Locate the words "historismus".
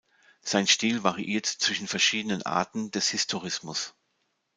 3.09-3.93